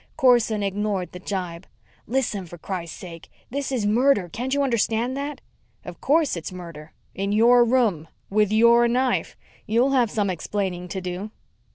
Corson 0.17 0.63
ignored 0.63 1.11
the 1.11 1.19
jibe. 1.19 1.67
"Listen, 2.07 2.47
for 2.47 2.57
Christ 2.57 2.97
sake! 2.97 3.29
This 3.51 3.71
is 3.71 3.85
murder! 3.85 4.29
Can't 4.29 4.51
you 4.55 4.63
understand 4.63 5.15
that?" 5.15 5.41
"Of 5.85 6.01
course, 6.01 6.35
it's 6.35 6.51
murder 6.51 6.91
in 7.13 7.31
your 7.31 7.63
room, 7.63 8.07
with 8.27 8.51
your 8.51 8.87
knife. 8.87 9.37
You'll 9.67 9.91
have 9.91 10.09
some 10.09 10.31
explaining 10.31 10.87
to 10.87 11.01
do." 11.01 11.29